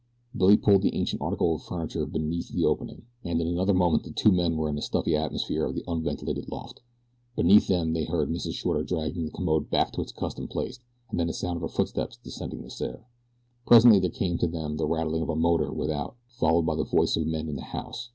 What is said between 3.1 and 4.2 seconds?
and in another moment the